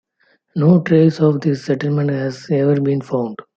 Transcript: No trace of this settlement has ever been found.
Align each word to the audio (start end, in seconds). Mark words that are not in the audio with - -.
No 0.55 0.81
trace 0.81 1.19
of 1.19 1.41
this 1.41 1.63
settlement 1.63 2.09
has 2.09 2.47
ever 2.49 2.81
been 2.81 3.01
found. 3.01 3.37